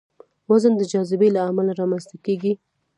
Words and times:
وزن 0.49 0.73
د 0.77 0.81
جاذبې 0.91 1.29
له 1.35 1.41
امله 1.49 1.71
رامنځته 1.79 2.15
کېږي. 2.25 2.53